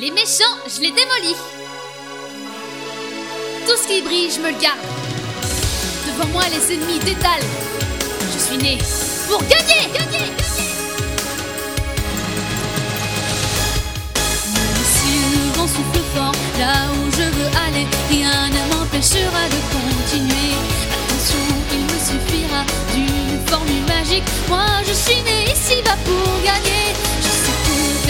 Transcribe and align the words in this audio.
Les 0.00 0.12
méchants, 0.12 0.44
je 0.68 0.80
les 0.80 0.92
démolis. 0.92 1.34
Tout 3.66 3.76
ce 3.82 3.88
qui 3.88 4.00
brille, 4.00 4.30
je 4.30 4.40
me 4.40 4.52
le 4.52 4.60
garde. 4.60 4.78
Devant 6.06 6.28
moi, 6.28 6.42
les 6.52 6.74
ennemis 6.74 7.00
détalent. 7.00 7.42
Je 8.32 8.38
suis 8.38 8.58
né 8.58 8.78
pour 9.28 9.40
gagner, 9.40 9.90
gagner, 9.92 10.18
gagner. 10.18 10.32
Même 14.54 14.84
si 14.94 15.10
le 15.34 15.58
vent 15.58 15.66
souffle 15.66 16.04
fort, 16.14 16.34
là 16.60 16.74
où 16.92 17.10
je 17.10 17.26
veux 17.36 17.50
aller, 17.66 17.86
rien 18.08 18.50
ne 18.50 18.74
m'empêchera 18.74 19.42
de 19.50 19.58
continuer. 19.74 20.54
Attention, 20.94 21.44
il 21.72 21.82
me 21.82 21.98
suffira 21.98 22.62
d'une 22.94 23.48
formule 23.48 23.86
magique. 23.88 24.28
Moi, 24.48 24.64
je 24.86 24.92
suis 24.92 25.20
né 25.22 25.52
ici-bas 25.52 25.98
pour 26.04 26.27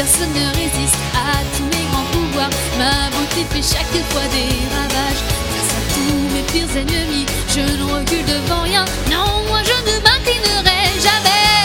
personne 0.08 0.32
ne 0.32 0.48
résiste 0.56 0.96
à 1.14 1.36
tous 1.54 1.64
mes 1.64 1.84
grands 1.90 2.08
pouvoirs. 2.12 2.50
Ma 2.78 3.10
beauté 3.10 3.44
fait 3.50 3.76
chaque 3.76 3.96
fois 4.10 4.26
des 4.32 4.48
ravages. 4.74 5.22
Face 5.52 5.72
à 5.76 5.82
tous 5.94 6.18
mes 6.34 6.44
pires 6.50 6.76
ennemis, 6.76 7.26
je 7.54 7.60
ne 7.60 7.84
recule 7.92 8.24
devant 8.24 8.62
rien. 8.62 8.84
Non, 9.10 9.28
moi 9.48 9.60
je 9.70 9.76
ne 9.88 9.96
m'inclinerai 10.04 10.82
jamais. 11.06 11.60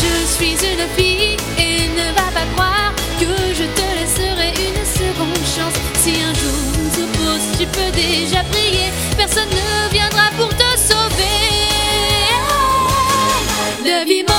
Je 0.00 0.12
suis 0.34 0.56
une 0.72 0.86
fille 0.96 1.36
et 1.58 1.88
ne 2.00 2.06
va 2.18 2.28
pas 2.32 2.46
croire 2.54 2.92
que 3.20 3.32
je 3.58 3.66
te 3.76 3.86
laisserai 3.98 4.48
une 4.68 4.84
seconde 5.00 5.44
chance. 5.54 5.76
Si 6.02 6.12
un 6.22 6.34
jour 6.40 6.58
on 6.80 6.88
s'oppose, 6.96 7.44
tu 7.58 7.66
peux 7.66 7.92
déjà 7.92 8.42
prier. 8.50 8.88
Personne 9.18 9.50
ne 9.50 9.92
viendra 9.92 10.30
pour 10.38 10.48
te 10.48 10.70
sauver. 10.78 11.40
Ah, 13.86 14.33